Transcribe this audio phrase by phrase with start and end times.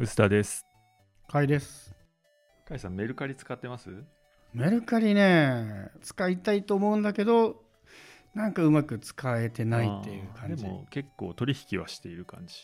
[0.00, 0.64] 臼田です。
[1.28, 1.94] 買いです。
[2.66, 3.90] 甲斐さん、メルカリ使ってます？
[4.54, 7.62] メルカリね使いたいと思うんだけど
[8.34, 10.62] なんかうまく使えてないっていう感じ。
[10.62, 12.54] でも結構取引はしている感じ。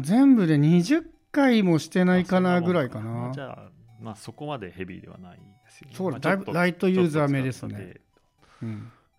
[0.00, 3.10] 全部で20回もしてないかなぐらいかな。
[3.10, 3.70] まあじゃあ、
[4.00, 5.94] まあそこまでヘビーではないですよね。
[5.94, 8.00] そうまあだいぶライトユーザー目ですね。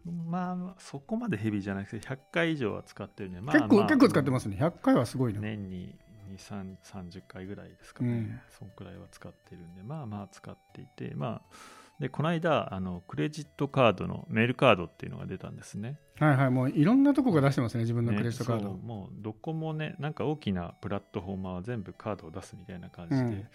[0.03, 3.41] まあまあ、そこまでヘビーじゃなくて、100回以上は使ってるね。
[3.41, 4.57] まあ、結構、まあ結構使ってますね。
[4.59, 5.95] 100回はすごいな、年に
[6.29, 8.39] 2、3 30回ぐらいですかね、うん。
[8.57, 11.55] そんくらいは使ってるんで、まあまあ使っていて、まあ、
[11.99, 15.97] で、この間、あの、クレジットカードのメールカードっていうのが出たんですね。
[16.19, 23.47] はいはいもういろんなとこが出してますね自分のクレジットカード、ねもうどこもね、なんか大きなプラットフォーマーは全部カードを出すみたいな感じで、うん。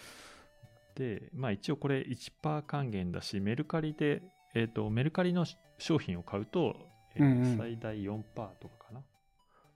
[0.94, 4.22] で、まあ一応これ1%還元だし、メルカリで、
[4.54, 5.44] えっ、と、メルカリの
[5.78, 6.76] 商品を買うと、
[7.14, 8.22] えー最大4%
[8.60, 9.00] とかかな。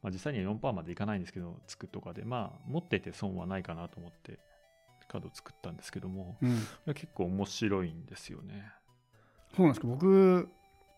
[0.04, 4.38] まあ実際には4%までいかないんですけど、つくとかで、まあ持ってて損はないかなと思って、
[5.08, 8.70] カードを作ったんですけども、うん、結構面白いんですよね。
[9.56, 9.86] そうなんですか。
[9.86, 10.48] 僕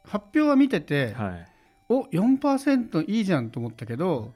[0.04, 1.46] 発表は見てて、はい。
[1.88, 4.32] お4%いいじゃんと思ったけど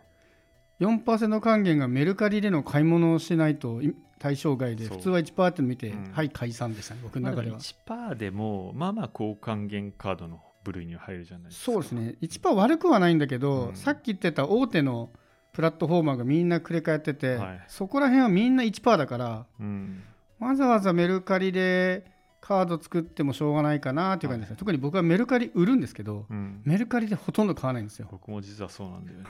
[0.78, 6.12] 4%還元がメルカリでの買い物をしないとい対象外で普通は1%っての見て、うん。
[6.12, 11.72] はい解散でしたね僕の中では、まあ、1%でも、まあまあ高還元カードの部類には入るじゃないですか。
[11.72, 15.11] そうですね1%悪くはないんだけど、うんさっき言ってた大手の
[15.52, 20.02] プラットフォーマーがみんなくれ替えてて、はいそこら辺はみんな1%だからうん。
[20.39, 22.05] わざわざメルカリで
[22.41, 26.62] カード作ってもしょうがないかなっていう感じですね、特に僕はメルカリ売るんですけどうん。
[26.64, 29.24] メルカリでほとんど買わないんですよ僕も実はそうなんだよね。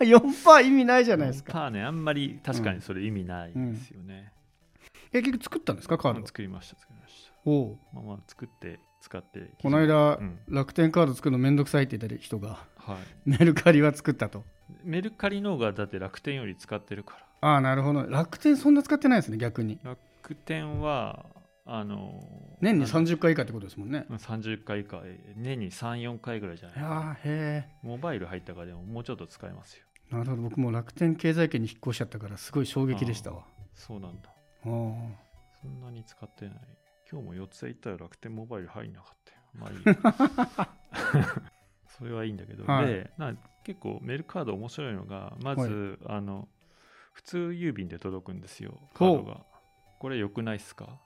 [0.14, 4.30] 4%意味ないじゃないですかパーね、あんまり確かにそれ意味ないですよね。
[5.12, 7.32] え結局作ったんですかカードうん作りました、作りました。
[7.94, 9.50] まあまあ、作って、使って。
[9.60, 12.96] この間、うん楽天カード作るのめんどくさいって言った人がはい。
[13.28, 14.44] メルカリは作ったと？
[14.84, 19.90] メルカリの方がだって楽天より使ってるかああなるほど楽天そんな使ってないですね逆にら。
[20.22, 21.26] 楽天は、
[21.66, 26.82] あの、年になんだ30回以下ってことですもんね30回か、え年に3、4回ぐらいじゃいない？
[26.82, 29.84] やーへモバイル入ったからでももうちょっと使えますよ。
[30.10, 33.44] えなるほど僕も楽天経済圏に引っ越しちゃったからすごい衝撃でしたわ
[33.74, 34.31] そうなんだ。
[34.64, 34.70] そ
[35.68, 36.54] んなに使ってない。
[37.10, 39.38] 今日も4つ行ったら楽天モバイル入んなかったよ。
[39.54, 39.78] まあいい。
[41.88, 42.86] それはいいんだけど、はい。
[42.86, 43.34] でな
[43.64, 46.48] 結構メールカード面白いのがまず、あの
[47.12, 48.78] 普通郵便で届くんですよ。
[48.94, 49.40] カードが。
[49.98, 50.98] これ良くないっすか？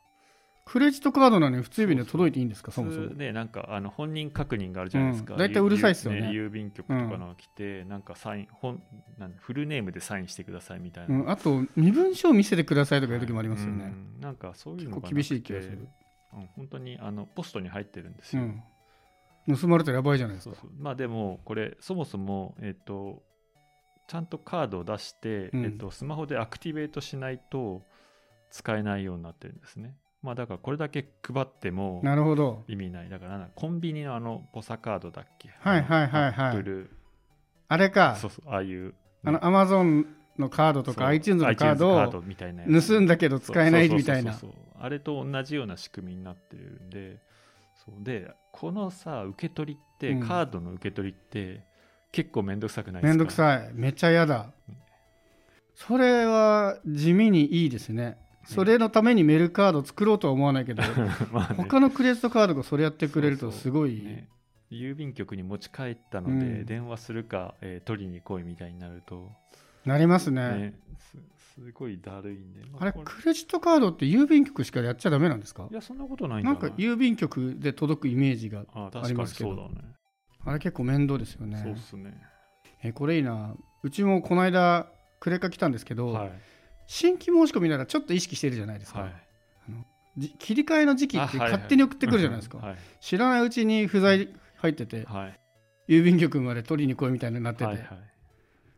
[0.66, 2.72] クレジットカードなのに普通郵便で届いていいんですか？
[2.72, 3.06] そもそも。
[3.06, 5.38] ねなんかあの本人確認があるじゃないですか、うん。
[5.38, 6.28] 大体うるさいっすよね。
[6.32, 8.82] 郵便局とかのが来て、なんかサイン本
[9.16, 14.20] なんフルネームでサインしてくださいみたいな、うん、あと身分証見せてくださいとかいう時もありますよね、うん。
[14.20, 15.88] なんかそういうのが結構厳しい気がする。
[16.34, 19.56] うん、本当にあのポストに入ってるんですよ、うん。
[19.56, 20.56] 盗まれたらやばいじゃないですか。
[20.80, 23.22] まあでもこれそもそもえっ、と
[24.08, 25.64] ちゃんとカードを出して、うん。
[25.64, 27.82] えっとスマホでアクティベートしないと
[28.50, 29.94] 使えないようになってるんですね
[30.26, 32.64] まあだからこれだけ配ってもなるほど。
[32.66, 33.08] 意味ない。
[33.08, 35.50] だからコンビニのあのポサカードだっけ？
[35.60, 36.64] はいはいはいはい。
[37.68, 38.16] あれか。
[38.16, 38.92] そうそうああいう。
[39.22, 40.06] あのアマゾン
[40.36, 42.88] のカードとか iTunes のカードをみたいなやつ。
[42.88, 44.36] 盗んだけど使えないみたいな。
[44.80, 47.20] あれと同じような仕組みになってるんで。
[47.84, 48.02] そう。
[48.02, 50.26] でこのさ受け取りって、うん。
[50.26, 51.64] カードの受け取りって
[52.10, 53.12] 結構めんどくさくないですか？
[53.12, 53.70] めんどくさい。
[53.74, 54.50] めっちゃ嫌だ。
[54.68, 54.74] うん
[55.78, 58.16] それは地味にいいですね
[58.46, 60.82] それのためにメルカード作ろうとは思わないけど
[61.32, 61.56] まあね。
[61.56, 64.28] 他のクレジットカードがそれやってくれるとそうそうすごいね。
[64.70, 66.66] 郵便局に持ち帰ったので、うん。
[66.66, 69.30] 電話するか、えー取りに来いみたいになると、
[69.84, 70.48] なりますね。
[70.50, 71.18] ねす
[71.60, 75.68] すごいだるいんで、まあれこクレジットカードって郵便局しかやっちゃダメなんですか？
[75.70, 79.50] いやそんなことないんなんか郵便局で届くイメージがありますけど。
[79.50, 79.94] そうだね。
[80.44, 82.20] あれ結構面倒ですよそうねっすね。
[82.82, 83.54] えこれいいな。
[83.82, 84.88] うちもこの間
[85.20, 86.32] クレカ来たんですけど、はい
[86.86, 89.12] 新規申し込みならちょっと意識してるじゃないですか、はい。
[90.18, 91.50] じ切り替えの時期ってあはいはい。
[91.52, 92.76] 勝手に送ってくるじゃないですか、はい。
[93.00, 95.40] 知らないうちに不在入っててはい。
[95.88, 97.86] 郵便局まで取りに来いみたいになってて、はいはい。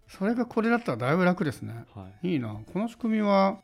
[0.09, 1.85] それがこれだったらだいぶ楽ですね。
[1.95, 2.33] はい。
[2.33, 2.61] いいな。
[2.73, 3.61] この仕組みは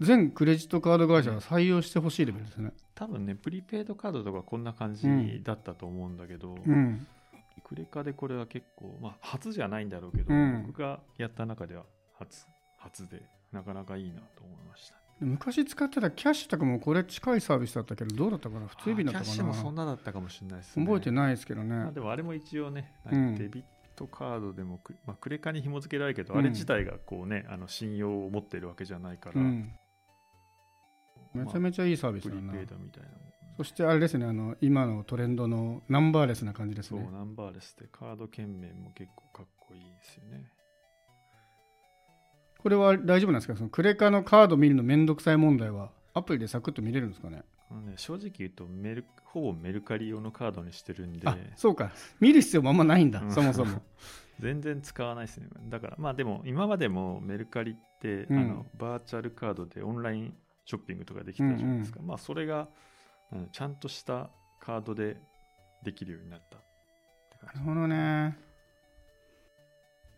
[0.00, 2.72] 全クレジットカード会社が採用してほしいレベルですね。
[2.94, 5.06] 多分ねプリペイドカードとかこんな感じ
[5.42, 7.06] だったと思うんだけど、うん。
[7.64, 10.64] クレカでこれは結構まあ初じゃないんだろうけど、うん。
[10.66, 11.84] 僕がやった中では
[12.18, 12.46] 初
[12.78, 13.22] 初で
[13.54, 14.96] なかなかいいなと思いました。
[15.20, 20.84] 昔使ってたキャッシュとかもこれ近いサービスだったけどどうだったかな普通郵便だったかあキャッシュもそんななだったかもしれないですね。
[20.84, 23.36] 覚えてないですけどね、まあ、でもあれも一応ね、うん。
[23.36, 23.64] デビッ
[23.96, 26.40] トカードでもク,、まあ、クレカに紐付けられるけど、うん。
[26.40, 29.72] あれ自体がこうねあの信用を持ってるわけじゃないから、うん、
[31.32, 33.08] めちゃめちゃいいサービスだな、プリペイドみたいな
[33.56, 40.44] そしてあれですねあの今のトレンドのナンバーレスな感じですそう、ねナンバーレスでカード券面も結構かっこいいですよね。
[42.64, 43.54] これは大丈夫なんですか？
[43.56, 47.44] そのクレカのカード見るのめんどくさい問題はアプリでサクッと見れるんですかね？
[47.70, 51.92] ね、正直言うとメル、ほぼメルカリ用のカードにしてるんで、あそうか。
[52.20, 53.30] 見る必要もあんまないんだ、うん。
[53.32, 53.82] そもそも。
[54.40, 55.48] 全然使わないですね。
[55.68, 58.38] だから、まあでも、今までもメルカリって、うん。
[58.38, 60.34] あのバーチャルカードでオンライン
[60.64, 62.00] ショッピングとかできたじゃないですか。
[62.02, 62.68] まあ、それが、
[63.32, 65.20] うんちゃんとしたカードで
[65.82, 66.56] できるようになった
[67.46, 68.38] なるほどね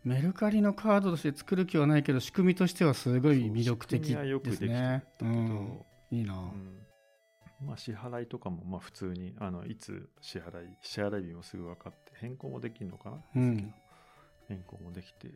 [0.07, 5.03] メルカリのカードとして作る気はないけど仕組みとしてはすごい魅力的ですね。
[5.21, 7.67] うん、いいな、うん。
[7.67, 13.73] まあ、支払いとかもまあ普通にあのいつ支払い支払い日もすぐ分かって変更もできるのかな、うん。
[14.47, 15.27] 変更もできて。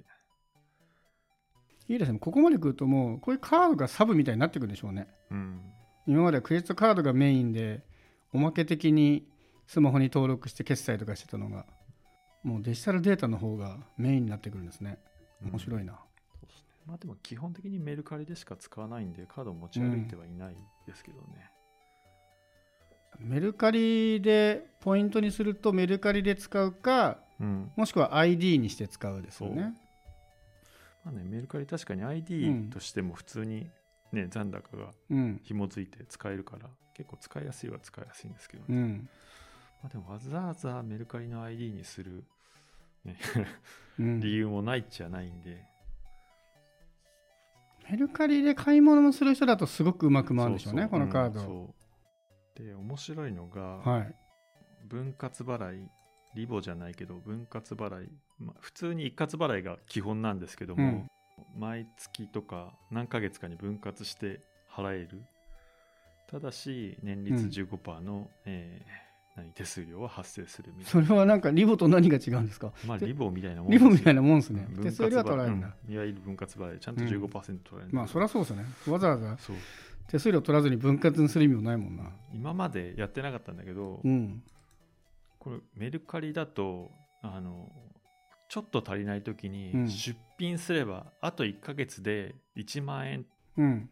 [1.89, 2.19] いいですね。
[2.19, 5.07] ここまで来るともうこういうカードがサブみたいになってくるでしょうね。
[5.31, 5.62] うん。
[6.07, 7.83] 今まではクレジットカードがメインで
[8.33, 9.27] おまけ的に
[9.68, 11.65] スマホに登録して決済とかしてたのが
[12.44, 14.98] もうデジタルデータの方がメインになってくるんですね。
[15.44, 16.00] 面白いな、そ
[16.44, 16.68] うですね。
[16.88, 20.58] まあでも基本的にメルカリでしか使わないんでカードを持ち歩いてはいない
[20.88, 21.52] ですけどね、
[23.20, 27.72] メルカリでポイントにするとメルカリで使うかうん。
[27.76, 29.74] もしくは ID にして使うですよね。
[31.04, 32.08] まあね、メルカリ確かにうん。
[32.08, 33.70] ID としても普通に、
[34.12, 35.40] ね残高がうん。
[35.44, 38.68] 紐づいて使えるから結構使いやすいは使いやすいんですけど、ね。
[38.70, 39.10] うん
[39.81, 42.24] まあ、でもわざわざメルカリの ID にする、
[43.98, 45.66] 理由もないっちゃないんで、
[47.89, 51.74] メルカリで買い物をする人だとすごくうまく回るんでしょうねそそこのカード、うん
[52.54, 54.16] で面白いのが、はい。
[54.88, 55.89] 分割払い
[56.36, 61.10] リボじゃないけど分割払い、まあ、普通に一括払いが基本なんですけども、うん。
[61.57, 65.24] 毎月とか何ヶ月かに分割して払える。
[66.30, 67.50] ただし年率うん。
[67.50, 72.68] 15%の、えー何手数料は発生するみたいそれはなんかリボと何が違うんですか？
[72.68, 74.68] な、まあ、でリボみたいなもんリボみたいななもんですね。
[74.83, 75.94] 手数料は取られるんだ、うん。
[75.94, 77.10] いわゆる分割払いちゃんとうん。
[77.10, 78.66] 15%取られる、まあそりゃそうですよね。
[78.88, 79.38] わざわざ
[80.07, 82.04] 手数料取らずに分割にする意味もないもんな。
[82.33, 84.44] 今までやってなかったんだけど、うん。
[85.39, 86.92] これメルカリだと
[87.22, 87.72] あの
[88.50, 89.88] ちょっと足りない時にうん。
[89.89, 93.25] 出品すれば、あと1ヶ月で1万円
[93.57, 93.89] うん。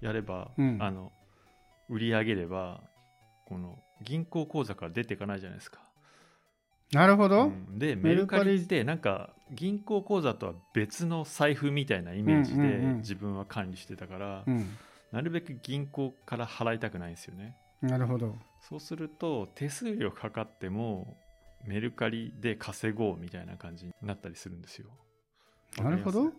[0.00, 0.78] やれば、うん。
[0.80, 1.12] あの
[1.90, 2.80] 売り上げれば
[3.44, 5.80] この銀行口座から出ていかないじゃないですか。
[6.92, 14.76] なるほど、うんでメルカリってなんか銀行口座とは別の財布みたいなイメージでうんうんうん自分は管理してたから、うん
[15.12, 17.54] なるべく銀行から払いたくないんですよね。
[17.82, 21.18] なるほどそうすると手数料かかっても
[21.66, 24.88] メルカリで稼ごうみたいな感じになったりするんですよ。
[25.76, 26.32] なるほど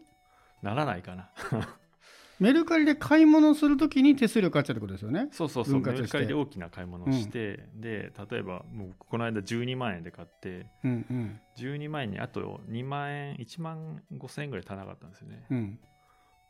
[0.64, 1.30] ならないかな。
[2.44, 5.30] メルカリで買い物するときに手数料かかっちゃうってことですよね。
[5.32, 11.40] そうそうそう、メルカリで大きな買い物をして、で、例えばもうこの間12万円で買って、うんうん。
[11.56, 15.46] 12万円にあと2万円、1万5千円ぐらい足らなかったんですよね。
[15.52, 15.80] うん。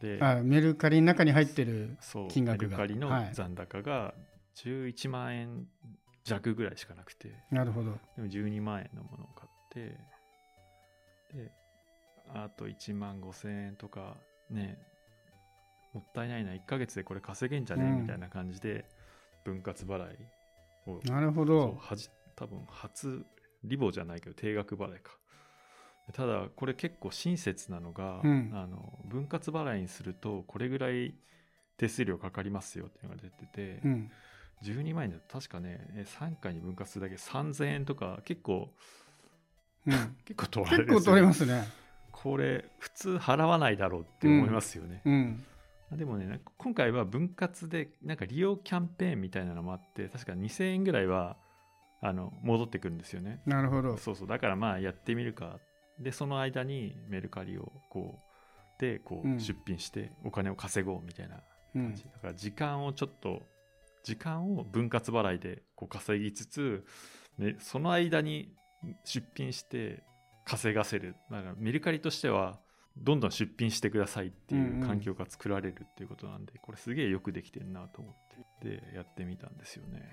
[0.01, 1.95] で、あメルカリの中に入ってる
[2.27, 2.63] 金額が。
[2.63, 3.29] メルカリのはい。
[3.33, 4.15] 残高が
[4.55, 5.67] 11万円
[6.23, 7.91] 弱ぐらいしかなくて、なるほど。
[8.15, 9.99] でも12万円のものを買って、
[11.35, 11.51] で、
[12.33, 14.17] あと1万5千円とか
[14.49, 14.79] ね、
[15.93, 17.85] もったいないな、1ヶ月でこれ稼げんじゃね？
[17.85, 18.01] えうん。
[18.01, 18.85] みたいな感じで、
[19.43, 20.17] 分割払い
[20.87, 21.77] を、なるほど。
[21.79, 23.25] はじ多分初、
[23.63, 25.11] リボじゃないけど、定額払いか。
[26.11, 28.51] ただ、これ結構親切なのが、うん。
[28.53, 31.13] あの分割払いにすると、これぐらい
[31.77, 34.11] 手数料かかりますよっていうのが出てて、うん。
[34.63, 38.73] 12万円だと確かね、え3回に分割するだけ3000円とか結構、
[39.85, 40.17] うん。
[40.25, 41.83] 結構取られ結構るんですよ取れますね。
[42.11, 45.01] これ普通払わないだろうって思いますよね。
[45.05, 45.45] うん
[45.91, 51.37] でもね、今回は分割でなんか利用キャンペーンみたいなのもあって、確か2000円ぐらいは
[52.01, 53.41] あの戻ってくるんですよね。
[53.45, 55.59] なるほどそうそう、だからまあやってみるか。
[55.99, 61.41] で、その間にメルカリをこう、で、こうんう出品してお金を稼ごうみたいな
[61.75, 62.03] うん感じ。
[62.03, 63.43] だから時間をちょっと、
[64.03, 66.83] 時間を分割払いでこう稼ぎつつ、
[67.37, 68.53] ね、その間に
[69.05, 70.03] 出品して
[70.45, 71.15] 稼がせる。
[71.31, 72.59] だからメルカリとしては、
[72.97, 78.13] どんどん出品してくださいっていう環境が作られるっていうことなんで、これすげえよくできてるなと思っ
[78.61, 80.03] て、で、やってみたんですよね。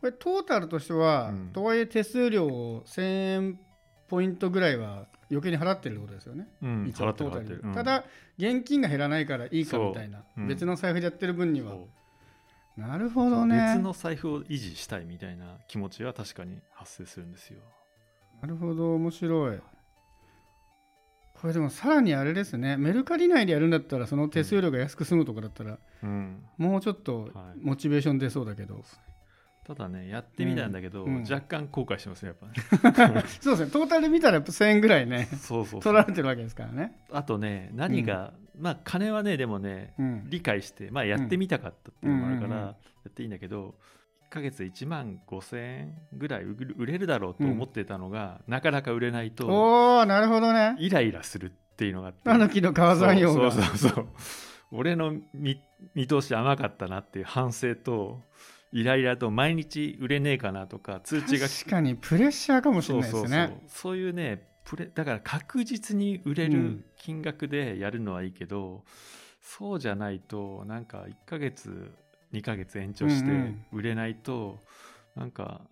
[0.00, 1.48] これトータルとしては、うん。
[1.52, 3.60] とはいえ手数料を1000円
[4.08, 7.60] ポイントぐらいは余計に払ってることですよね、うん、一応払ってトータル。
[7.64, 7.72] うん。
[7.72, 8.04] ただ
[8.36, 10.40] 現金が減らないからいいかみたいな、う。
[10.40, 10.48] ん。
[10.48, 11.76] 別の財布でやってる分には。
[12.76, 13.74] なるほどね。
[13.74, 17.60] 別の財布を維持したいみたいな気持ちは確かに発生するんですよ。
[18.40, 19.60] なるほど面白い
[21.42, 22.76] これでもさらにあれですね。
[22.76, 27.58] メルカリ内でやるんだったらその手数料が安く済むとかだったら、うん、もうちょっとはい。
[27.60, 28.84] モチベーション出そうだけど、
[29.66, 31.16] ただね、やってみたんだけど、うん。
[31.16, 31.22] うん。
[31.24, 33.24] 若干後悔してますね、やっぱね。
[33.42, 33.72] そうですね。
[33.72, 37.02] トータルで見たらやっぱ1000円ぐらいねそうそう取られてるわけですからね。
[37.10, 40.30] あとね、何がまあ金はねでもねうん。
[40.30, 42.66] 理解して、まあ、やってみたかったっていうのもあるから、うんうんうん。
[42.66, 42.76] や
[43.08, 43.74] っていいんだけど1
[44.32, 50.74] ヶ月1万5000円ぐらい売れるだろうと思ってたのが、なかなか売れないとおおなるほどね。
[50.78, 52.20] イライラするっていうのがあって。
[52.24, 53.52] タヌキの川山用が。
[53.52, 54.06] そうそうそうそう。
[54.72, 55.60] 俺の見
[55.94, 58.22] 見通し甘かったなっていう反省と
[58.72, 63.20] イライラと毎日売れねえかなとか通知が確かにプレッシャーかもしれないですね。
[63.20, 63.58] そうそうそう。
[63.68, 66.84] そういうねプレだから確実に売れるうん。
[66.96, 68.84] 金額でやるのはいいけど、
[69.42, 71.92] そうじゃないとなんか1ヶ月
[72.32, 73.64] 2ヶ月延長してうんうん。
[73.72, 74.58] 売れないと、
[75.14, 75.62] なんか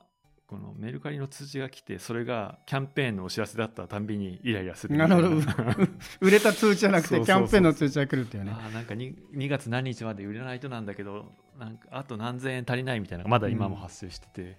[0.50, 5.06] このメルカリの通知が来てそれがキャンペーンのお知らせだったたんびにイライラするな。
[5.06, 5.28] るほど。
[6.20, 8.52] 売れた通知じゃなくてキャンペーンの通知が来るっていうね。
[8.52, 14.58] あーなんか 2, 2月何日まで売れないとなんだけどなんかあと何千円足りないみたいなまだ今も発生してて、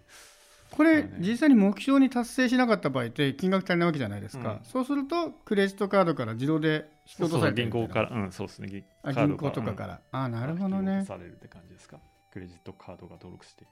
[0.71, 1.17] これ、そうね。
[1.19, 4.59] 実際に目標に達成しなかった場合って金額足りないわけじゃないですか、うん。
[4.63, 8.09] そうするとクレジットカードから自動で引き落とされてる銀行から。
[8.09, 8.67] うんそうですね。
[8.69, 11.97] 銀あ銀行とかから、ああうんなるほど引き落ねとされるって感じですか？
[12.31, 13.65] クレジットカードが登録して。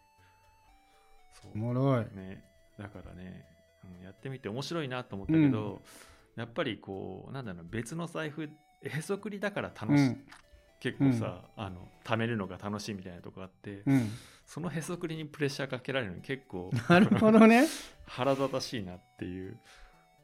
[1.41, 2.05] そうおもろい。
[2.15, 2.43] ね。
[2.77, 3.45] だからね、
[3.99, 5.81] うん、やってみて面白いなと思ったけど、
[6.35, 8.49] やっぱりこうなんだろう別の財布
[8.83, 10.25] へそくりだから楽しい、うん。
[10.79, 14.09] 結構さ、あの貯めるのが楽しいみたいなとこあって、うん。
[14.45, 17.67] そのへそくりにプレッシャーかけられるの結構なるほどね
[18.07, 19.59] 腹立たしいなっていう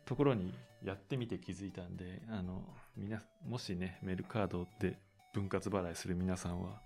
[0.03, 0.51] ところに
[0.85, 2.63] やってみて気づいたんであの
[2.95, 4.97] みなもしねメルカードで
[5.33, 6.81] 分割払いする皆さんは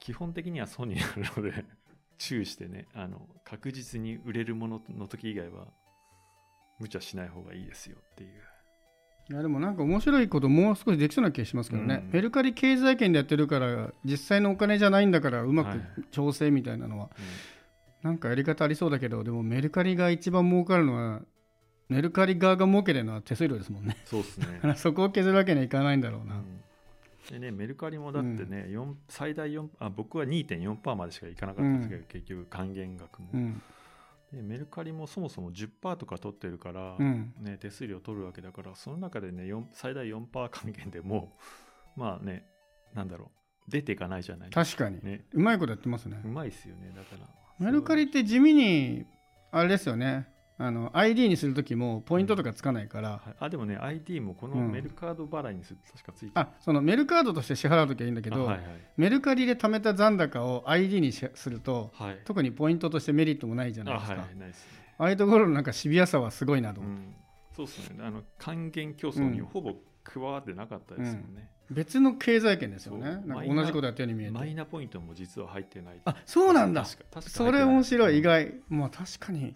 [0.00, 1.64] 基本的には損になるので
[2.18, 5.66] 注意してねあの確実に売れるものの時以外は
[6.78, 8.30] 無茶しない方がいいですよっていう。
[9.30, 12.10] いやでもなんか面白いこともう少しできそうな気がしますけどね、うん。
[12.12, 15.78] メルカリ経済圏でやってるから実際のお金じゃないんだからうまはい。
[15.78, 18.10] く調整みたいなのは、うん。
[18.10, 21.22] なんかやり方ありそうだけどでもメルカリが一番儲かるのは
[21.92, 23.96] メルカリ側が儲けてるのは手数料ですもんね。
[24.06, 24.74] そうですね。
[24.76, 26.62] そこを削るわけにはいかないんだろうな、うん。
[27.30, 33.62] でね、メルカリもだってね、四最大4あ僕は2.4%までしかいかなかったんですけど、結局還元額も、うん。
[34.32, 37.34] でメルカリもそもそも10%とか取ってるから、うん。
[37.40, 41.36] ね、手数料取るわけだからその中でね4最大4%還元でも
[41.96, 42.46] まあね
[42.94, 43.30] なんだろ
[43.68, 45.24] う出ていかないじゃない確かに、ね。
[45.32, 46.20] うまいことやってますね。
[46.24, 47.28] うまいっすよねだから。
[47.58, 49.06] メルカリって地味に
[49.52, 53.34] あれですよねあの ID にするときもポイントとかつかないから、はい。
[53.40, 54.70] あでもね ID もこのうん。
[54.70, 56.32] メルカード払いにすると確かついてる。
[56.34, 58.66] あそのメルカードとして支払うときはいいんだけど、あはいはい。
[58.96, 62.18] メルカリで貯めた残高を ID にしするとはい。
[62.24, 64.64] 特にポイントとしてメリットもないじゃないあですか、はいないです。
[64.64, 67.14] ねああいうところのなんかシビアさはすごいなと思って、うん、
[67.56, 68.04] そうですね。
[68.04, 73.22] あの還元競争にほぼ加わってなかったですもんね、別の経済圏ですよね。
[73.24, 74.32] なんか同じことやったように見えて。
[74.32, 76.84] マイナポイントも実は入ってないあそうなんだ。
[77.20, 78.46] それ面白い意外。
[78.46, 79.54] 外まあ確かに。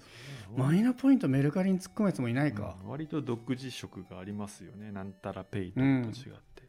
[0.56, 4.92] マイナポイントメルカリに突っ込むやつもいないか、割と独自色がありますよね。
[4.92, 6.04] なんたらペイと違っ
[6.54, 6.62] て、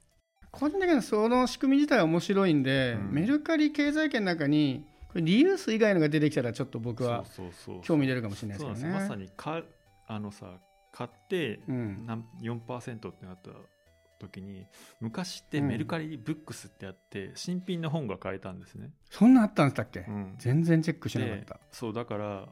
[0.51, 3.13] 個人的にはその仕組み自体は面白いんで、うん。
[3.13, 7.23] メルカリ経済圏の中にこれリユース以外のが出てきたらちょっと僕は
[7.83, 8.93] 興味出るかもしれないですけどね。
[8.93, 9.61] まさにか
[10.07, 10.59] あのさ
[10.97, 12.05] 買ってうん。
[12.07, 13.51] 何4%ってなった
[14.19, 14.65] 時に
[14.99, 20.35] 昔ってメルカリブックスってあって新品の本が買えたんですね、そんなあったんでしたっけ、うん。
[20.39, 22.49] 全然チェックしなかっでた、そうだから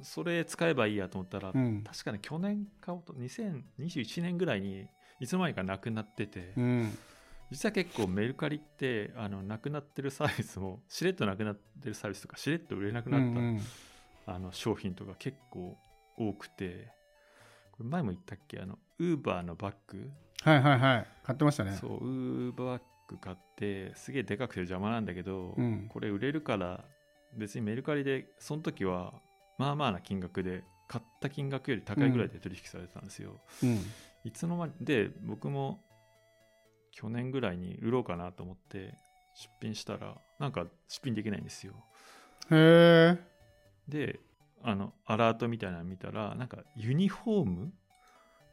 [0.00, 1.82] それ使えばいいやと思ったら、うん。
[1.82, 4.86] 確かに去年買おうと2021年ぐらいに
[5.20, 6.98] いつの間にかなくなってて、うん。
[7.50, 13.60] 実は結構メルカリってあのなくなってるサービスもしれっとなくなってるサービスとかしれっと売れなくなった、うんうん。
[14.24, 15.76] あの商品とか結構
[16.16, 16.95] 多くて
[17.76, 18.58] これ前も言ったっけ？
[18.60, 20.10] あのウーバーのバッグ、
[20.42, 21.06] はいはいはい。
[21.22, 21.76] 買ってましたね。
[21.80, 25.88] そうウーバーバッグ買ってすげえでかくて邪魔なんだけど、うん。
[25.88, 26.84] これ売れるから
[27.36, 29.12] 別にメルカリでその時は
[29.58, 33.78] まあまあな金額で買った金額より高いぐらいで取引されてたんですよ、うん。
[34.24, 35.80] いつの間にで僕も
[36.92, 38.94] 去年ぐらいに売ろうかなと思って
[39.34, 41.74] 出品したらなんか出品できないんですよ。
[42.50, 43.18] へえ
[43.88, 44.20] で
[44.68, 47.72] あのアラートみたいなの見たらなんかユニフォーム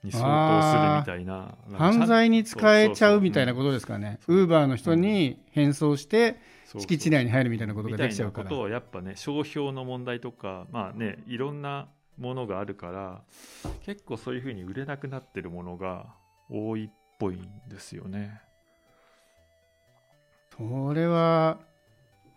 [0.04, 4.20] に相当するみたいな犯罪に使えちゃうみたいなこととですかね。
[4.28, 6.40] ウーバーの人に変装して
[6.78, 8.50] 敷地内に入るみたいなことがみたいなできちゃうから。
[8.50, 11.88] ことをやっぱね商標の問題とかまあねいろんな
[12.20, 13.22] ものがあるから
[13.84, 16.14] 結構そういうふうに売れなくなってるものが
[16.48, 18.40] 多いっぽいんですよね。
[20.56, 21.58] それは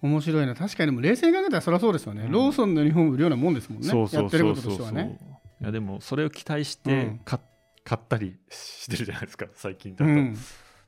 [0.02, 0.54] 面白いな。
[0.54, 2.32] 確かにでも冷静に考えたらそりゃそうですよね、うん。
[2.32, 3.88] ローソンのユニフォーム売るようなもんですもんね。
[3.88, 5.18] そうそうやってることそうそうとしてはね。
[5.60, 7.20] いやでもそれを期待しうてん。
[7.24, 7.40] 買,、
[7.84, 9.46] 買ったりしてるじゃないですか。
[9.54, 10.36] 最近だと、うん。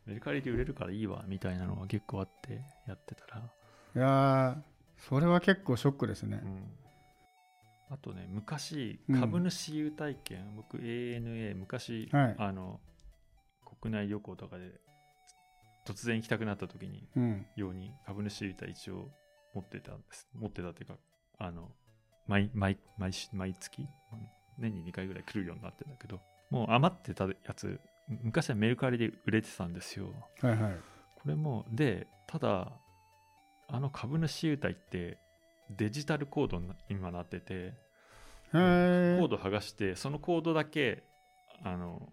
[0.06, 3.42] メルカリで売れるからいいわみたいなのが結構あってやってたら、
[3.94, 6.40] いやーそれは結構ショックですね。
[6.42, 6.62] うん。
[7.90, 12.34] あとね昔うん株主優待券、僕 ANA 昔、はい。
[12.38, 12.80] あの
[13.80, 14.72] 国内旅行とかで
[15.92, 17.46] 突然行きたくなった時にうん。
[17.56, 19.08] ように株主優待一応
[19.54, 20.28] 持ってたんです。
[20.34, 20.96] 持ってたっていうか
[21.38, 21.70] あの
[22.26, 23.86] 毎毎毎し毎月？
[24.58, 27.80] 年に2回ぐらい来るようになってんだけどもう余ってたやつ
[28.22, 30.06] 昔はメルカリで売れてたんですよ。
[30.40, 30.76] はいはい。
[31.16, 32.72] これもでただ
[33.68, 35.18] あの株主優待って
[35.70, 37.74] デジタルコードにな今なっててへコ
[38.54, 41.02] えード剥がしてそのコードだけ
[41.62, 42.08] あの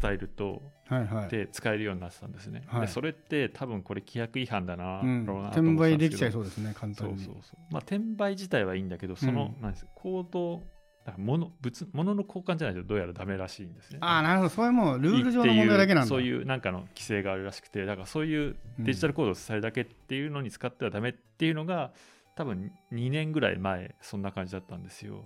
[0.00, 1.28] 伝えるとはいはい。
[1.28, 2.80] で使えるようになってたんですね、はい。
[2.82, 5.26] でそれって多分これ規約違反だな、うん。
[5.26, 7.18] ろうなと転売できちゃいそうですね簡単に。
[7.18, 7.60] そうそうそう。
[7.72, 9.62] まあ転売自体はいいんだけどその、うん。
[9.62, 10.62] なんですコード
[11.04, 13.98] だから物物物の交換じゃないとどうやらダメらしいんですね。
[14.00, 14.48] ああなるほど。
[14.50, 16.08] それもうルール上の問題だけなんだ。
[16.08, 21.92] そういうなんかの規制があるらしくてだからそういうデジタルコードを伝えるだけっていうのに使ってはダメっていうのが
[22.34, 25.24] 多分2年ぐらい前そんな感じだったんですよ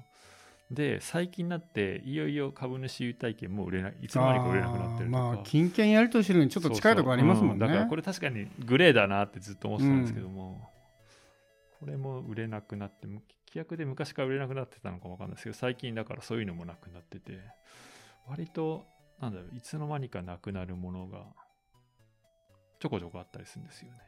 [0.71, 7.61] で最近になっていよいよ株主優待券も売れないいつの間にか売れなくなってるとか、まあ金券やり取りしてるのにちょっと近いところありますもんね。
[7.61, 7.69] そうそう。
[7.69, 10.71] うだからこれ確かにグレーだなってずっと思ってたんですけども、
[11.81, 13.15] これも売れなくなってむ
[13.49, 17.39] 規約で昔から売れなくなってたのかもわかんないですけど最近だからそういうのもなくなってて。
[18.31, 18.87] 割と
[19.21, 21.25] なんだろういつの間にかなくなるものが
[22.79, 23.99] ちょこちょこあったりするんですよね。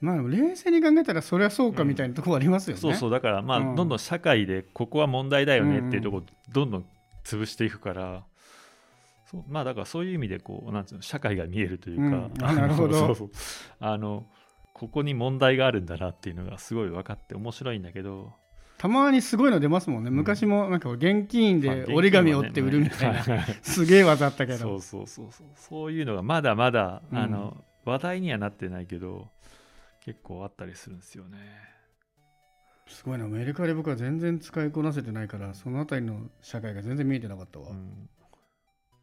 [0.00, 3.10] まあ冷静に考えたらそれはそうかみたいなところありますよね、そうそう。
[3.10, 3.74] だからまあ、うん。
[3.74, 6.84] どんどん社会でここは問題だよねっていうところどんどん
[7.24, 8.24] 潰していくから、
[9.30, 12.32] そうまあだからそういう意味でこうなんつうの社会が見えるというか、うん。
[12.42, 12.94] あなるほど。
[13.06, 13.30] そうそう。
[13.80, 14.26] あの
[14.72, 18.32] ここに問題があるんだなっていうのがすごい分かって面白いんだけど。
[18.78, 20.16] たまにすごいの出ますもんね、うん。
[20.16, 24.58] 昔もなんか現金まあで折り紙折って売るみたいな、ね すげえ技あったけど。
[24.58, 25.46] そうそうそうそう。
[25.56, 27.18] そういうのがまだまだ、うん。
[27.18, 29.28] あの話題にはなってないけど
[30.08, 31.36] 結構あったりするんですよね。
[32.86, 38.08] すごいなメルカリ僕は全然使いこなせてないからそのあたりの社会が全然見えてなかったわ、うん。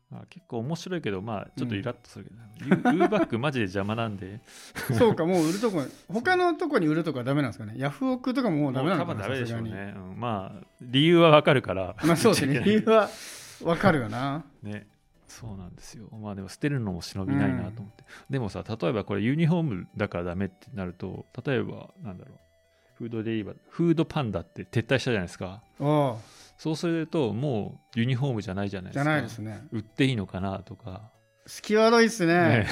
[0.10, 4.40] まあ、結構面白いけど、まあ、ちょっとイラッとするけど、ユーバックマジで邪魔なんで、
[4.98, 7.76] そうかもう売るとこ他のとこに売るとかダメなんですかね。
[7.78, 9.94] ヤフオクとかももうダメなのかな多分ダメでしょうね。
[9.96, 10.20] うん。
[10.20, 11.96] まあ、理由はわかるから。
[12.04, 13.10] まあそうですね理由は
[13.64, 14.44] わかるよな。
[14.64, 14.88] ね。
[15.40, 16.08] そうなんですよ。
[16.18, 18.06] まあでも捨てるのも忍びないなと思って。
[18.30, 22.38] でもさ、例えばこれユニフォームだからダメってなると、例えば、なんだろう、
[22.96, 25.62] フードデリバー、フードパンダって撤退したじゃないですか。
[26.58, 29.04] そうすると、もうユニフォームじゃないじゃないですか。
[29.04, 31.12] じゃないですね売っていいのかなとか。
[31.48, 32.68] 隙悪いっすねね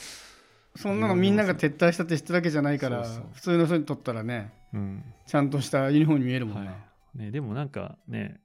[0.76, 5.04] そんなのみんなが撤退したって知ってるわけじゃないから普通の人にとったらねうん。
[5.26, 8.40] ちゃんとしたユニフォームに見えるもんな、はいね、でもなんかね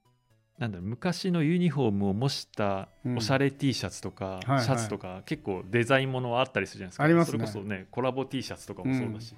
[0.62, 3.17] なんだろう昔のユニフォームを模したうん。
[3.17, 4.63] おしゃれ T シャツとか、はいはい。
[4.63, 7.04] シャツとか結構デザインものはあったりするじゃないですか。
[7.04, 7.32] ありますね。
[7.32, 9.34] それこそねコラボ T シャツとかもそうだし、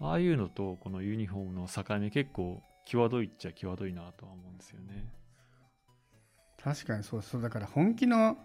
[0.00, 5.06] ああいうのとこのユニフォームの境目結構際どいっちゃ際どいなとは思うんですよね。
[6.62, 8.36] 確かにそうそうだから本気の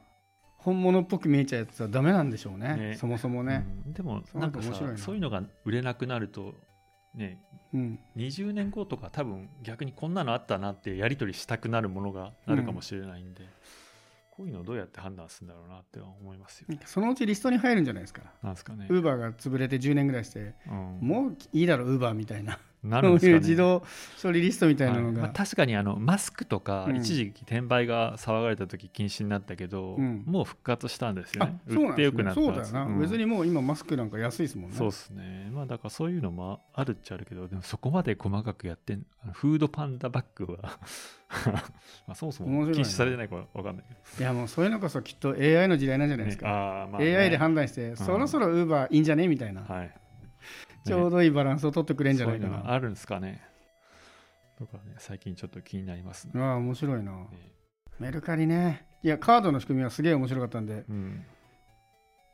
[0.57, 2.77] 本物っぽく見えちゃうやつはダメなんでしょうね。
[2.77, 2.95] ね。
[2.95, 3.93] そもそもね、うん。
[3.93, 4.97] でもなんかさ面白いな。
[4.97, 6.53] そういうのが売れなくなると
[7.15, 7.41] ね
[7.74, 13.48] うん20年後とか多分逆にこんなのあったなってやり取りしたくなるものがあるかもしれないんで、
[14.32, 16.80] こういうのをどうやって判断するんだろうなっては思いますよね。
[16.86, 18.88] そのうちリストに入るんじゃないですかなんですかね。
[18.89, 23.33] ウーバーが潰れて10年ぐらいして、うんもういいだろウーバーみたいななるんですかね。
[23.33, 23.83] いう自動
[24.21, 25.15] 処理リストみたいなのが、はい。
[25.17, 26.97] まあ、確かにあのマスクとかうん。
[26.97, 30.23] 一時期転売が騒がれた時禁止になったけど、うん。
[30.25, 31.59] もう復活したんですよあね。
[31.67, 32.05] そうなんですね。
[32.05, 32.99] 売ってよくなったそうだよな、うん。
[32.99, 34.77] 別にもう今マスクなんか安いですもんね。
[34.77, 35.49] そうですね。
[35.51, 40.79] まあだからそういうのもあるっちゃあるけど、でもそこまで細かくやってんフードパンダバッグは
[42.07, 44.23] まあそもそも禁止されてないかわかんないけど。
[44.23, 46.41] いやもうそういうのこそきっと AI の時代なんじゃないですね。
[46.41, 47.17] か、あーまあね。
[47.17, 49.91] AI で判断して、そろそろウーバーいいんじゃねみたいな、はい。
[50.89, 53.41] ちょうどいいバランスを取ってくれんじゃないかな、そういうあるんですかね。
[54.58, 56.34] とかね、最近ちょっと気になりますね。
[56.36, 57.12] うわ面白いな。
[57.12, 57.28] ね。
[57.99, 58.86] メルカリね。
[59.04, 60.84] いやカードの仕組みはすげえ面白かったんで。
[60.89, 61.25] うん。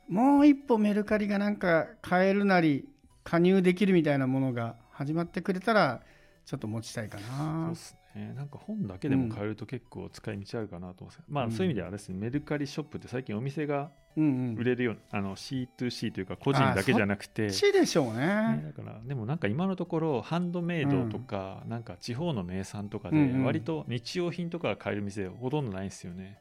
[0.08, 2.88] もう一歩メルカリがなんか買えるなり
[3.24, 6.02] 加入できるみたいなものが始まってくれたら
[6.44, 8.32] ちょっと持ちたいかそうなですね。
[8.34, 18.26] なんか本だけでも買えると結構使い道あるかなと思うんですけど、まあそういう意味ではあれですね、メルカリショップって最近お店が売れるようあの C2C というか個人だけじゃなくて、ちでしょうね。
[18.56, 23.44] ねだからでもなんか今のところハンドメイドとか、なんか地方の名産とかでうんうん。
[23.44, 26.38] 割と日用品とかが買える店ほとんどないんですよね。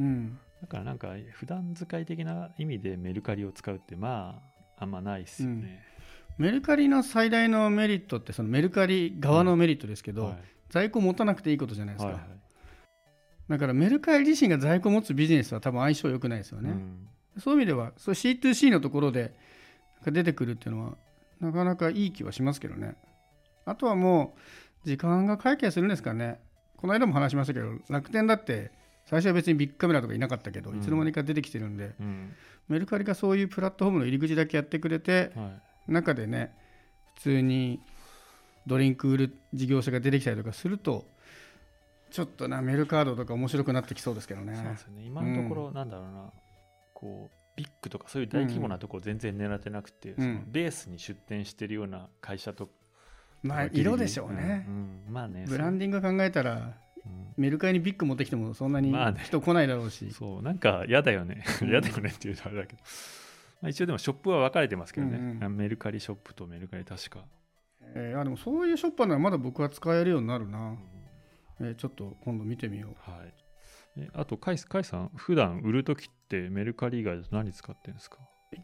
[0.00, 0.38] うん。
[0.62, 4.40] だからなんか普段使い的な意味でメルカリを使うってま
[4.78, 5.84] ああんまないですよね。
[6.38, 10.38] メルカリの最大のメリットってそのメルカリ側のメリットですけど、はい。
[10.70, 12.41] 在庫持たなくていいことじゃないですか、はいはい
[13.52, 17.08] だからメルカリ自身が在庫持つビジネスは多分相性良くないですよね、うん。
[17.38, 19.34] そういう意味ではそう C2C のところで
[20.06, 20.96] 出てくるっていうのは
[21.38, 22.96] なかなかいい気はしますけどね。
[23.66, 24.34] あとはも
[24.84, 26.40] う時間が会計するんですかね。
[26.78, 28.70] この間も話しましたけど楽天だって
[29.04, 30.78] 最初は別にビッグカメラとかいなかったけど、うん。
[30.78, 32.32] いつの間にか出てきてるんでうん。
[32.70, 35.92] メルカリがそういうプラットフォームの入り口だけやってくれてはい。
[35.92, 36.54] 中でね
[37.16, 37.80] 普通に
[38.66, 41.04] ドリンク売る事業者が出てきたりとかすると
[42.12, 44.54] ちょっとなメルカードとか面白くなってきそうですけどね。
[44.54, 45.02] そうですよね。
[45.04, 46.32] 今のところ、なんだろうな、
[46.94, 52.70] こう、ビッグとかそういう大規模なところ全然狙ってなくて、そのベースに出店してるような会社と
[53.42, 54.74] まあ色でしょうね、うん
[55.06, 55.12] うん。
[55.12, 56.74] まあね、ブランディング考えたら
[57.36, 59.20] メルカリにビッグ持ってきてもそんなにまあね。
[59.24, 61.44] 人来ないだろうし、うんそう、なんか嫌だよね。
[61.62, 61.68] うん。
[61.68, 62.82] 嫌だよねっていうとあれだけど。
[63.60, 67.24] まあ、一応でもショップは分かれてますけどね、うんうメルカリショップとメルカリ確か。
[67.94, 70.58] えーあでもそういうショッパーならまだ僕は使えるようになるな。
[70.58, 70.78] うん、
[71.62, 73.10] えーちょっと今度見てみよう。
[73.10, 73.34] はい。
[73.96, 78.18] えあと、カイカイさん、普段売るときってメルカリ以外だと何使ってるんですか？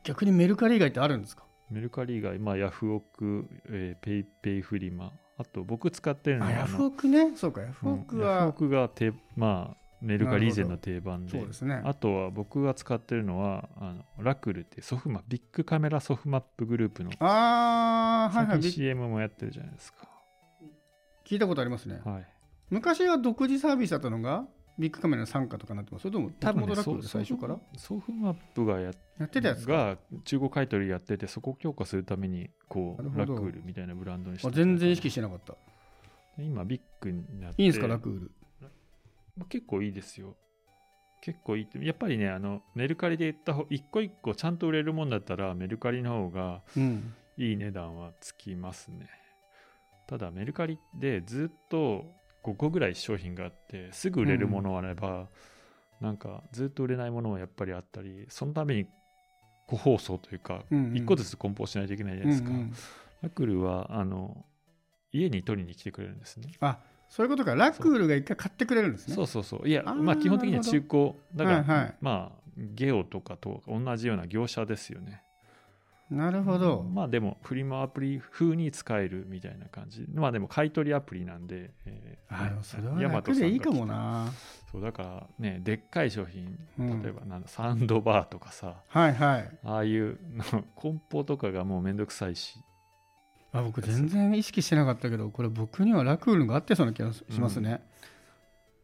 [0.05, 1.45] 逆にメルカリ以外ってあるんですか？
[1.71, 7.37] メルカリ以外、まあ、ヤフオク、えーペイペイフリマ、あと僕使ってるのはあヤフオクね？
[7.37, 11.33] そうかヤフオクうんヤフはオ、クがて、まあ、メルカリ以前の定番で。
[11.33, 11.83] そうですね。
[11.85, 18.63] あとは僕が使ってるのはあのラクルってソフマビッグカメラソフマップグループのああはいはい。
[18.63, 20.09] CM もやってるじゃないですか、
[21.27, 22.01] 聞いたことありますね。
[22.05, 22.27] はい、
[22.71, 24.47] 昔は独自サービスだったのが
[24.79, 26.03] ビッグカメラの傘下とかなってます。
[26.03, 27.59] それとも多分、ね、ラクルでソ最初から？
[27.77, 29.73] ソフマップがややってたやつか。
[29.73, 35.55] が中古買い取りやっててそこを強化するためにこうラクールみたいなブランドにしてあ全然意識してなかった。
[36.37, 37.63] で今ビッグになって。
[37.63, 38.31] いいんですかラクール
[39.37, 40.37] まあ結構いいですよ。
[41.21, 47.15] 結構いいってやっぱりねあのメルカリで言った方一個一個ちゃんと売れるもんだったらメルカリの方がうん。
[47.41, 49.09] いい値段はつきますね。
[50.09, 52.05] ただメルカリでずっと
[52.45, 55.29] 5個ぐらい商品があってすぐ売れるものがあれば、
[56.01, 58.87] なんかずっと売れないものもやっぱりあったりそのために
[59.67, 60.93] 個包装というか、うんうん。
[60.93, 62.73] 1個ずつ梱包しないといけないじゃないですか、うんうん。
[63.23, 64.45] ラクルはあの
[65.13, 66.53] 家に取りに来てくれるんですね。
[66.61, 67.55] あそういうことか。
[67.55, 69.15] ラクールが一回買ってくれるんですね。
[69.15, 69.69] そうそうそう。
[69.69, 71.95] いやまあ基本的には中古だから、はいはい。
[72.01, 75.23] まあゲオとかと同じような業者ですよね
[76.11, 80.07] なるほど、まあでもフリマアプリ風に使えるみたいな感じ。
[80.15, 84.31] まあでも買い取りアプリなんで、えーあそれはヤマトさんが楽でいいかもな。
[84.71, 87.03] そうだからねでっかい商品うん。
[87.03, 89.59] 例えばなんだサンドバーとかさ、はいはい。
[89.65, 92.59] ああいうの 梱包とかがもうめんどくさいし。
[93.53, 97.83] あ僕全然意識してなかったけどこれ僕にはラクールがあってそうな気がしますね、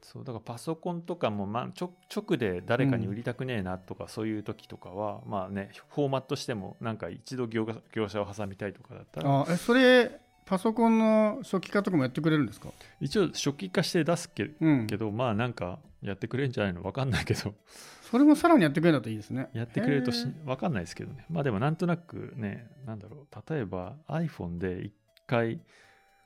[0.05, 9.41] そうだからパソコンとかも、まあ、ちょ直で誰かに売りたくねえなとか、そういう時とかはまあねフォーマットしてもなんか一度業業者を挟みたいとかだったら。
[9.41, 12.69] あえそれパソコンの初期化とかもやってくれるんですか？
[13.01, 14.87] 一応初期化して出すけうん。
[14.87, 16.83] けどまあなんかやってくれるんじゃないの？
[16.83, 17.55] 分かんないけど。
[18.11, 19.49] それもさらにやってくれるんだといいですね。
[19.55, 21.25] やってくれるとし分かんないですけどね。
[21.31, 23.53] まあでもなんとなくねなんだろう。
[23.55, 24.93] 例えば iPhone で一
[25.27, 25.61] 回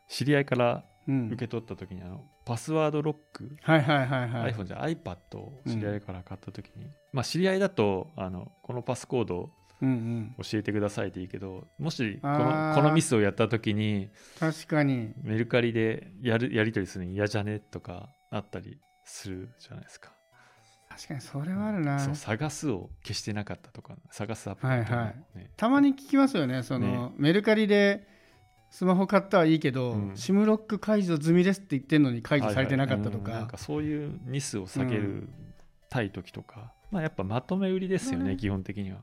[0.09, 4.53] 知り合いからうん受け取った時にあのパスワードロック、はいはいはいはい。
[4.53, 10.35] iPhone じゃ iPad を知り合いから買った時に、まあ知り合いだとあのこのパスコードうんうん。
[10.43, 15.13] 教えてくださいでいいけどもしこのこのミスをやった時に確かに。
[15.23, 20.11] メルカリでやるやり取りするの嫌じゃねとかあったりするじゃないですか。
[20.91, 22.01] 確かにそれはあるな。
[22.01, 25.17] そう探すを消してなかったとか探すアプリとかもはい。
[25.37, 25.51] ね。
[25.57, 27.15] たまに聞きますよねそのね。
[27.17, 28.07] メルカリで
[28.71, 30.17] スマホ買ったはいいけど、うん。
[30.17, 35.29] シムロック解除済みですって言ってるのに解除されてなかったとか,、はいはいかそういうミスを下げる
[35.89, 38.37] たい時とか、まあやっぱまとめ売りですよね、うん。
[38.37, 38.99] 基本的には。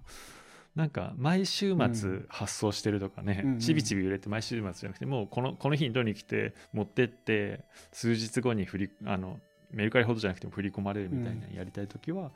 [0.75, 3.59] なんか毎週末発送してるとかね、うんうん。
[3.59, 9.39] ちびちび売れて毎週末じゃなくてもうこのこの日に取りに来て持ってって数日後に振りあの
[9.71, 12.31] メルカリほどじゃなくても振り込まれるみたいなやりたい時は、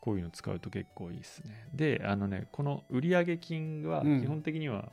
[0.00, 1.68] こういうの使うと結構いいですね。
[1.72, 4.20] であのねこの売上金はうん。
[4.20, 4.90] 基本的には、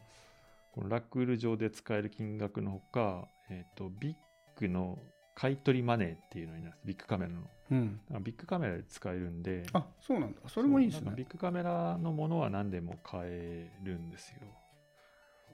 [0.74, 4.16] このラクール上で使える金額のほか、えっとビッ
[4.60, 4.98] グの
[5.36, 7.42] 買い取りマネーっていうのになるビッグカメラの。
[7.72, 10.40] うん、ビッグカメラで使えるんであそうなんだ。
[10.48, 11.14] それもいいですね。
[11.16, 14.42] ビッグカメラのものは何でも買えるんですよ。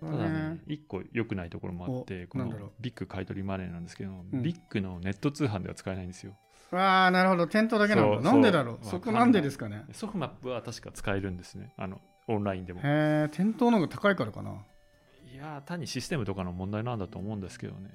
[0.02, 4.42] ただね一個良くないところもあってこのビッグ買い取りマネーなんですけど、ん。
[4.42, 6.38] ビッグのネット通販では使えないんですよ。
[6.72, 7.48] わあなるほど。
[7.48, 8.86] 店頭だけなんだなんでだろう。
[8.86, 9.84] そこなんでですかね。
[9.92, 11.74] ソフマップは確か使えるんですね。
[11.78, 12.80] あのオンラインでも。
[12.82, 14.52] へえ店頭の方が高いからかな。
[14.52, 14.56] い
[15.40, 17.90] やー単にシステムとかの問題なんだと思うんですけどね。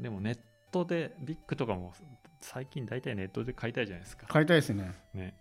[0.00, 0.38] でもネッ
[0.70, 1.92] トでビッグとかも
[2.40, 4.26] 最近大体ネットで買いたいじゃないですか。
[4.26, 4.94] 買いたいですね。
[5.12, 5.34] ね。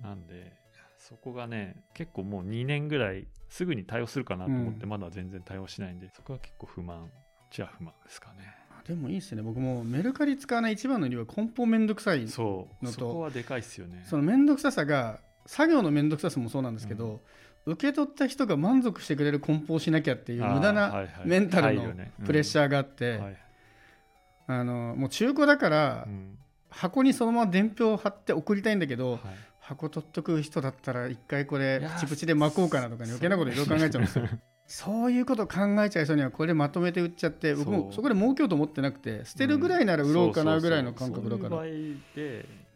[0.00, 0.52] なんで、
[0.98, 4.88] そこがね、結構もう2年ぐらいすぐに対応するかなと思って、うん。
[4.90, 7.10] まだ全然対応しないんで、そこは結構不満
[7.50, 8.54] じゃ不満ですかね。
[8.86, 9.42] でもいいですね。
[9.42, 12.98] 僕もメルカリ使わない一番の理由は梱包めんどくさいそう、のと。
[12.98, 14.04] そこはでかいっすよね。
[14.06, 17.20] そのめんどくささが作業のめんどくささもそうなんですけど、
[17.66, 23.20] 受け取った人が満足してくれる梱包しなきゃっていう無駄なメンタルのプレッシャーがあって、
[24.46, 26.38] あのもう中古だから、うん。
[26.68, 29.20] 箱にそのまま伝票を貼って送りたいんだけど、はい。
[29.60, 34.28] 箱取っとく人だったら一回これプチプチで巻こうかなとかね余計なこといろいろ考えちゃうんですよ。
[34.68, 41.62] そういうこと考えちゃう人にはこれまとめて売っちゃって僕もそこで儲けようと思ってなくて捨てるぐらいなら売ろうかなぐらいの感覚だから。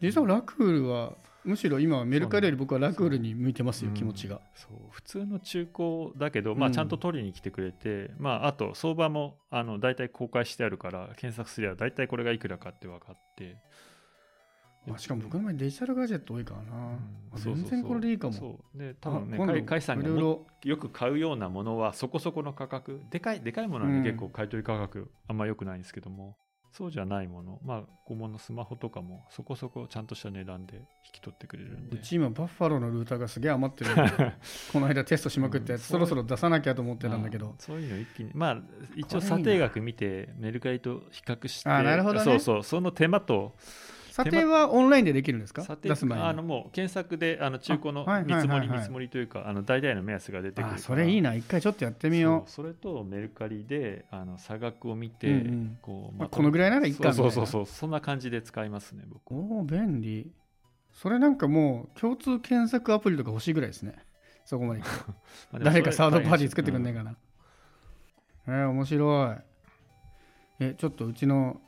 [0.01, 1.13] 実はラクールは
[1.45, 4.41] むしろ今はメルカリより僕はラクールに向いてますようん気持ちが。
[4.55, 13.57] そう普通の中古だけど、まあ、うんちゃんと取りに来てくれて、まあ、あと相場もあの大体公開してあるから検索すれば大体これがいくらかって分かって、
[14.87, 16.99] まあしかも僕の前デジタルガジェット多いからな。
[17.35, 17.57] うん。
[17.57, 18.33] 全然これでいいかも。
[18.33, 18.79] そう。
[18.79, 23.01] で多分ね甲斐さんがよく買うようなものはそこそこの価格。
[23.11, 24.05] でかいでかいものはね、うん。
[24.05, 26.37] 結構買い取り価格あんま良くないんですけども
[26.73, 27.59] そうじゃないもの。
[27.65, 31.97] まあ小物スマホとかもそこそこちゃんとした値段で引き取ってくれるんで。
[31.97, 34.03] うち今バッファローのルーターがすげえ余ってるんで
[34.73, 35.87] この間テストしまくったやつ、うん。
[35.89, 37.47] そろそろ出さなきゃと思ってたんだけど。
[37.47, 38.63] まあそういうの一気にまあ
[38.97, 42.25] 一応査定額見てメルカリと比較してあなるほどね。
[42.25, 43.57] そうそうその手間と
[44.25, 45.63] 査定はオンラインでできるんですか？
[45.63, 51.35] 査定あのもう検索であの中古の見積もり見積もりというかあの大体の目安が出てくるそれいいな。
[51.35, 55.79] 一回ちょっとやってみよそうそれとメルカリであの差額を見て、うんうん。
[55.83, 59.33] こうう、まあ、このぐらいならいいかそうそうそうそんな感じで使いますね僕。
[59.33, 60.31] おお便利。
[60.93, 63.95] それなんかもう共通検索アプリとか欲しいぐらいですね。
[64.45, 64.83] そこまで。
[65.63, 67.17] 誰かサードパーティー作ってくんないかな、
[68.49, 69.37] えー、面白い。
[70.63, 71.61] えちょっとうちの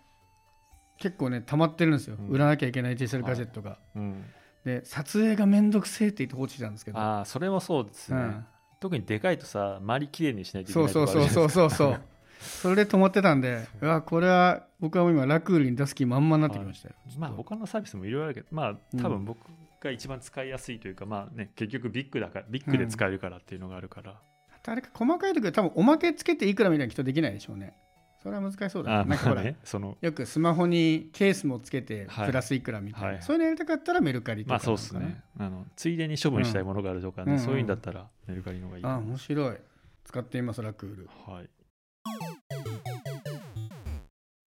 [1.03, 2.29] 結構ね溜まってるんですよ、うん。
[2.29, 4.25] 売らなきゃいけないデジタルガジェットが、うんうん。
[4.65, 6.99] で撮影がめんどくせえって言って放置してたんですけど。
[6.99, 8.47] ああそれもそうですね、うん。
[8.79, 12.01] 特にでかいとさ周りきれいにしないといけそうないとそうそうそうそうそう。
[12.41, 13.87] それで止まってたんでう。
[13.87, 19.39] わこれは僕は今ラクールに出す気満々になってきましたよ、まあ他のサービスもいろいろあるけどまあ多分僕
[19.81, 24.21] が一番使いやすいというか、まあね結局ビッグだからビッグで使えるからっていうのがあるから、
[24.65, 27.75] あれか細かい時は多分おまけつけていくらみたいな人できないでしょうね
[28.23, 29.97] それは難しそうだあななんかほら、まあねその。
[30.01, 32.27] よくスマホにケースもつけてはい。
[32.27, 35.23] プラスいくらみたいな、はいそういうのやりたかったらメルカリとかまあそうですね。
[35.39, 37.39] あのついでに処分したいものがあるとかね、うん。
[37.39, 39.57] そういうんだったらメルカリの方がいい、あ面白い。
[40.05, 41.09] 使っていますラクール。
[41.27, 41.51] はい